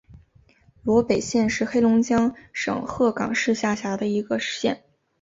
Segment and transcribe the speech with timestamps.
[0.81, 4.83] 萝北县是黑龙江省鹤岗市下辖的一个县。